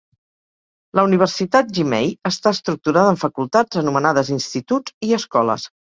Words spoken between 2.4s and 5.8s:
estructurada en facultats anomenades instituts i escoles.